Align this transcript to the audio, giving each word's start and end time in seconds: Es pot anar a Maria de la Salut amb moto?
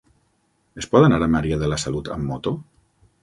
Es 0.83 0.87
pot 0.95 1.05
anar 1.09 1.19
a 1.25 1.27
Maria 1.35 1.59
de 1.65 1.69
la 1.73 1.79
Salut 1.83 2.11
amb 2.17 2.31
moto? 2.33 2.55